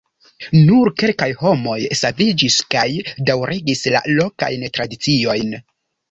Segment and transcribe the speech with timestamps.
[0.67, 2.85] Nur kelkaj homoj saviĝis, kaj
[3.31, 5.53] daŭrigis la lokajn tradiciojn.